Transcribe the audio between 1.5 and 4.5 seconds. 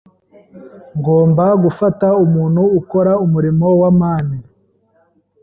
gufata umuntu ukora umurimo wa amani.